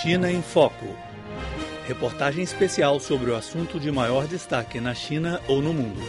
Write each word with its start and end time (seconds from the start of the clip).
China 0.00 0.32
em 0.32 0.40
Foco. 0.40 0.86
Reportagem 1.86 2.42
especial 2.42 2.98
sobre 2.98 3.30
o 3.30 3.36
assunto 3.36 3.78
de 3.78 3.92
maior 3.92 4.26
destaque 4.26 4.80
na 4.80 4.94
China 4.94 5.38
ou 5.46 5.60
no 5.60 5.74
mundo. 5.74 6.00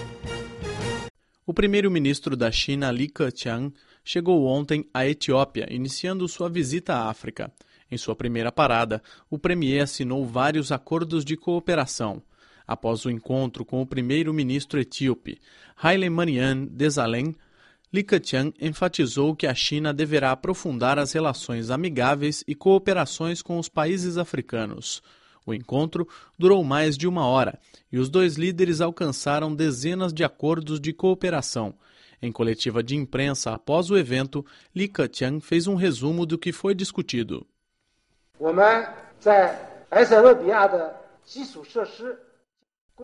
O 1.45 1.54
primeiro-ministro 1.54 2.38
da 2.38 2.50
China, 2.50 2.90
Li 2.90 3.09
Keqiang, 3.09 3.74
chegou 4.04 4.46
ontem 4.46 4.88
à 4.93 5.06
Etiópia, 5.06 5.67
iniciando 5.69 6.27
sua 6.30 6.50
visita 6.50 6.96
à 6.96 7.09
África. 7.09 7.51
Em 7.92 7.98
sua 7.98 8.16
primeira 8.16 8.54
parada, 8.54 9.04
o 9.29 9.38
premier 9.38 9.84
assinou 9.84 10.25
vários 10.25 10.71
acordos 10.71 11.25
de 11.25 11.36
cooperação. 11.36 12.23
Após 12.65 13.05
o 13.05 13.11
encontro 13.11 13.65
com 13.65 13.81
o 13.81 13.86
primeiro-ministro 13.86 14.79
etíope, 14.79 15.39
Haile 15.75 16.09
Mariam 16.09 16.65
Desalegn, 16.65 17.36
Li 17.94 18.04
Keqiang 18.04 18.52
enfatizou 18.60 19.36
que 19.36 19.46
a 19.46 19.54
China 19.54 19.93
deverá 19.93 20.32
aprofundar 20.32 20.98
as 20.98 21.12
relações 21.12 21.70
amigáveis 21.70 22.43
e 22.48 22.55
cooperações 22.55 23.39
com 23.43 23.60
os 23.60 23.70
países 23.70 24.18
africanos. 24.18 25.04
O 25.46 25.54
encontro 25.54 26.07
durou 26.36 26.64
mais 26.64 26.98
de 26.98 27.07
uma 27.07 27.28
hora 27.28 27.60
e 27.92 28.00
os 28.00 28.10
dois 28.10 28.36
líderes 28.36 28.82
alcançaram 28.82 29.54
dezenas 29.54 30.11
de 30.11 30.24
acordos 30.24 30.79
de 30.79 30.92
cooperação. 30.92 31.75
Em 32.20 32.32
coletiva 32.32 32.82
de 32.82 32.96
imprensa 32.96 33.54
após 33.54 33.92
o 33.92 33.98
evento, 33.98 34.44
Li 34.76 34.88
Keqiang 34.88 35.40
fez 35.40 35.68
um 35.68 35.76
resumo 35.76 36.26
do 36.26 36.36
que 36.36 36.52
foi 36.52 36.73
discutido. 36.73 37.46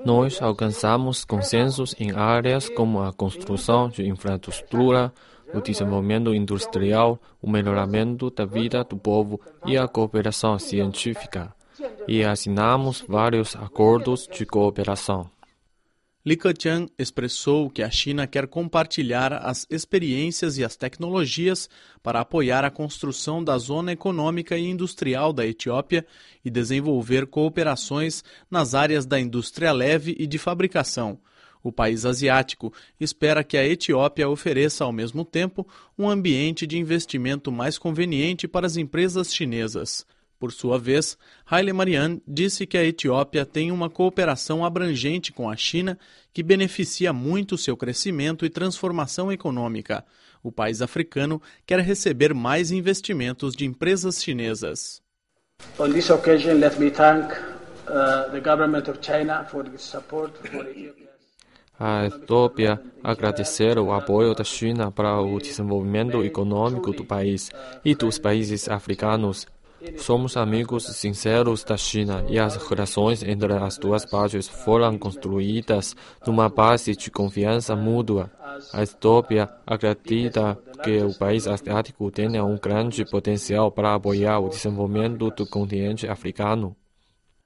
Nós 0.06 0.42
alcançamos 0.42 1.26
consensos 1.26 1.96
em 2.00 2.12
áreas 2.12 2.70
como 2.70 3.02
a 3.02 3.12
construção 3.12 3.90
de 3.90 4.08
infraestrutura, 4.08 5.12
o 5.54 5.60
desenvolvimento 5.60 6.34
industrial, 6.34 7.20
o 7.42 7.50
melhoramento 7.50 8.30
da 8.30 8.46
vida 8.46 8.84
do 8.84 8.96
povo 8.96 9.42
e 9.66 9.78
a 9.78 9.88
cooperação 9.88 10.58
científica. 10.60 11.54
E 12.08 12.24
assinamos 12.24 13.04
vários 13.08 13.56
acordos 13.56 14.28
de 14.32 14.46
cooperação. 14.46 15.30
Li 16.26 16.36
Keqiang 16.36 16.92
expressou 17.00 17.70
que 17.70 17.82
a 17.82 17.90
China 17.90 18.28
quer 18.28 18.46
compartilhar 18.46 19.32
as 19.32 19.66
experiências 19.70 20.58
e 20.58 20.66
as 20.66 20.76
tecnologias 20.76 21.70
para 22.04 22.20
apoiar 22.20 22.66
a 22.66 22.70
construção 22.70 23.42
da 23.42 23.58
zona 23.58 23.94
econômica 23.94 24.58
e 24.58 24.68
industrial 24.68 25.32
da 25.32 25.48
Etiópia 25.48 26.06
e 26.44 26.50
desenvolver 26.50 27.26
cooperações 27.26 28.22
nas 28.52 28.76
áreas 28.76 29.06
da 29.06 29.18
indústria 29.18 29.72
leve 29.72 30.14
e 30.20 30.28
de 30.28 30.38
fabricação. 30.38 31.18
O 31.64 31.72
país 31.72 32.06
asiático 32.06 32.74
espera 33.00 33.42
que 33.42 33.58
a 33.58 33.66
Etiópia 33.66 34.30
ofereça 34.30 34.84
ao 34.84 34.92
mesmo 34.92 35.24
tempo 35.24 35.66
um 35.98 36.10
ambiente 36.10 36.68
de 36.68 36.78
investimento 36.78 37.50
mais 37.50 37.78
conveniente 37.78 38.46
para 38.46 38.68
as 38.68 38.76
empresas 38.76 39.34
chinesas. 39.34 40.06
Por 40.40 40.54
sua 40.54 40.80
vez, 40.80 41.18
Haile 41.46 41.74
Mariam 41.74 42.22
disse 42.26 42.66
que 42.66 42.78
a 42.78 42.84
Etiópia 42.84 43.46
tem 43.46 43.72
uma 43.72 43.90
cooperação 43.90 44.64
abrangente 44.64 45.34
com 45.34 45.50
a 45.50 45.56
China 45.58 46.00
que 46.34 46.42
beneficia 46.42 47.12
muito 47.12 47.58
seu 47.58 47.76
crescimento 47.76 48.46
e 48.46 48.50
transformação 48.50 49.30
econômica. 49.30 50.06
O 50.42 50.50
país 50.50 50.82
africano 50.82 51.42
quer 51.66 51.82
receber 51.82 52.34
mais 52.34 52.72
investimentos 52.72 53.54
de 53.54 53.66
empresas 53.66 54.24
chinesas. 54.24 55.02
On 55.78 55.92
this 55.92 56.10
occasion, 56.10 56.54
let 56.58 56.80
me 56.80 56.90
thank 56.90 57.34
uh, 57.34 58.32
the 58.32 58.40
government 58.40 58.90
of 58.90 59.00
China 59.02 59.44
for 59.44 59.66
its 59.68 59.84
support 59.84 60.32
for 60.48 60.66
Ethiopia. 60.70 61.10
A 61.78 62.06
Etiópia 62.06 62.82
agradecer 63.04 63.78
o 63.78 63.92
apoio 63.92 64.34
da 64.34 64.44
China 64.46 64.90
para 64.90 65.20
o 65.22 65.38
desenvolvimento 65.38 66.24
econômico 66.24 66.94
do 66.94 67.04
país 67.06 67.50
e 67.84 67.94
dos 67.96 68.18
países 68.18 68.70
africanos 68.70 69.46
Somos 69.98 70.36
amigos 70.36 70.86
sinceros 70.86 71.64
da 71.64 71.78
China 71.78 72.26
e 72.28 72.38
as 72.38 72.56
relações 72.56 73.24
entre 73.24 73.54
as 73.54 73.78
duas 73.78 74.06
partes 74.06 74.48
foram 74.48 74.98
construídas 74.98 75.96
numa 76.26 76.50
base 76.50 76.96
de 76.96 77.10
confiança 77.10 77.76
mútua. 77.76 78.32
A 78.74 78.84
Etiópia 78.84 79.50
acredita 79.66 80.58
que 80.84 80.98
o 81.04 81.14
país 81.18 81.48
asiático 81.48 82.12
tenha 82.12 82.44
um 82.44 82.58
grande 82.58 83.06
potencial 83.06 83.72
para 83.72 83.96
apoiar 83.96 84.40
o 84.40 84.50
desenvolvimento 84.50 85.30
do 85.32 85.46
continente 85.46 86.08
africano. 86.08 86.76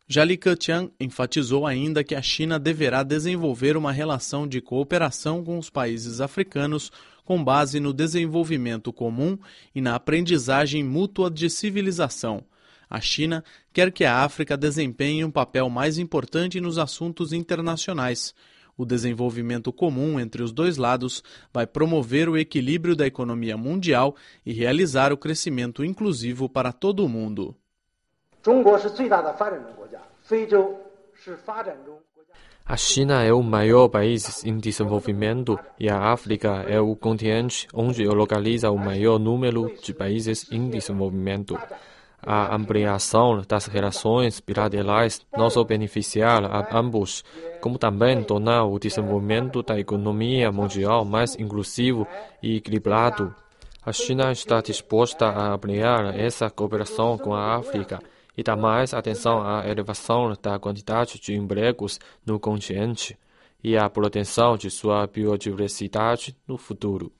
Jali 0.07 0.37
Keqiang 0.37 0.91
enfatizou 0.99 1.65
ainda 1.65 2.03
que 2.03 2.13
a 2.13 2.21
China 2.21 2.59
deverá 2.59 3.03
desenvolver 3.03 3.77
uma 3.77 3.91
relação 3.91 4.47
de 4.47 4.59
cooperação 4.59 5.43
com 5.43 5.57
os 5.57 5.69
países 5.69 6.19
africanos 6.19 6.91
com 7.23 7.43
base 7.43 7.79
no 7.79 7.93
desenvolvimento 7.93 8.91
comum 8.91 9.37
e 9.73 9.81
na 9.81 9.95
aprendizagem 9.95 10.83
mútua 10.83 11.29
de 11.29 11.49
civilização. 11.49 12.43
A 12.89 13.01
China 13.01 13.43
quer 13.71 13.91
que 13.91 14.05
a 14.05 14.17
África 14.17 14.55
desempenhe 14.55 15.25
um 15.25 15.31
papel 15.31 15.69
mais 15.69 15.97
importante 15.97 16.61
nos 16.61 16.77
assuntos 16.77 17.33
internacionais. 17.33 18.35
O 18.77 18.85
desenvolvimento 18.85 19.71
comum 19.71 20.19
entre 20.19 20.41
os 20.41 20.51
dois 20.51 20.77
lados 20.77 21.23
vai 21.53 21.65
promover 21.65 22.27
o 22.27 22.37
equilíbrio 22.37 22.95
da 22.95 23.05
economia 23.05 23.55
mundial 23.55 24.15
e 24.45 24.51
realizar 24.51 25.13
o 25.13 25.17
crescimento 25.17 25.83
inclusivo 25.83 26.49
para 26.49 26.71
todo 26.71 27.05
o 27.05 27.09
mundo. 27.09 27.55
A 32.65 32.77
China 32.77 33.21
é 33.21 33.33
o 33.33 33.43
maior 33.43 33.89
país 33.89 34.45
em 34.45 34.57
desenvolvimento 34.57 35.59
e 35.77 35.89
a 35.89 36.13
África 36.13 36.63
é 36.65 36.79
o 36.79 36.95
continente 36.95 37.67
onde 37.73 38.05
localiza 38.05 38.71
o 38.71 38.77
maior 38.77 39.19
número 39.19 39.69
de 39.83 39.93
países 39.93 40.49
em 40.49 40.69
desenvolvimento. 40.69 41.59
A 42.25 42.55
ampliação 42.55 43.41
das 43.45 43.65
relações 43.65 44.39
bilaterais 44.39 45.25
não 45.35 45.49
só 45.49 45.65
beneficiar 45.65 46.45
a 46.45 46.79
ambos, 46.79 47.25
como 47.59 47.77
também 47.77 48.23
tornar 48.23 48.63
o 48.63 48.79
desenvolvimento 48.79 49.61
da 49.61 49.77
economia 49.77 50.49
mundial 50.49 51.03
mais 51.03 51.35
inclusivo 51.37 52.07
e 52.41 52.55
equilibrado. 52.55 53.35
A 53.85 53.91
China 53.91 54.31
está 54.31 54.61
disposta 54.61 55.25
a 55.25 55.53
ampliar 55.53 56.17
essa 56.17 56.49
cooperação 56.49 57.17
com 57.17 57.33
a 57.33 57.57
África 57.57 57.99
e 58.35 58.43
dar 58.43 58.57
mais 58.57 58.93
atenção 58.93 59.41
à 59.41 59.67
elevação 59.67 60.33
da 60.41 60.57
quantidade 60.57 61.19
de 61.19 61.35
empregos 61.35 61.99
no 62.25 62.39
continente 62.39 63.17
e 63.63 63.77
à 63.77 63.89
proteção 63.89 64.57
de 64.57 64.69
sua 64.69 65.07
biodiversidade 65.07 66.35
no 66.47 66.57
futuro. 66.57 67.13